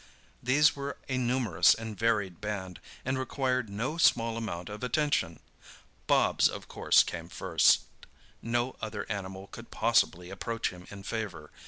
These 0.41 0.75
were 0.75 0.97
a 1.07 1.19
numerous 1.19 1.75
and 1.75 1.95
varied 1.95 2.41
band, 2.41 2.79
and 3.05 3.19
required 3.19 3.69
no 3.69 3.97
small 3.99 4.35
amount 4.35 4.67
of 4.67 4.83
attention. 4.83 5.39
Bobs, 6.07 6.49
of 6.49 6.67
course, 6.67 7.03
came 7.03 7.29
first—no 7.29 8.77
other 8.81 9.05
animal 9.09 9.45
could 9.45 9.69
possibly 9.69 10.31
approach 10.31 10.71
him 10.71 10.87
in 10.89 11.03
favour. 11.03 11.51